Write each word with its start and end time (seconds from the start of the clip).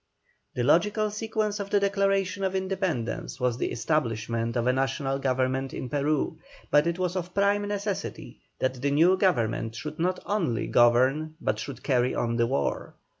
The 0.55 0.63
logical 0.63 1.11
sequence 1.11 1.59
of 1.59 1.69
the 1.69 1.79
Declaration 1.79 2.43
of 2.43 2.55
Independence, 2.55 3.39
was 3.39 3.59
the 3.59 3.71
establishment 3.71 4.55
of 4.57 4.65
a 4.65 4.73
National 4.73 5.19
Government 5.19 5.75
in 5.75 5.89
Peru, 5.89 6.39
but 6.71 6.87
it 6.87 6.97
was 6.97 7.15
of 7.15 7.35
prime 7.35 7.67
necessity 7.67 8.39
that 8.57 8.81
the 8.81 8.89
new 8.89 9.15
government 9.15 9.75
should 9.75 9.99
not 9.99 10.19
only 10.25 10.65
govern 10.65 11.35
but 11.39 11.59
should 11.59 11.83
carry 11.83 12.15
on 12.15 12.35
the 12.37 12.47
war. 12.47 12.95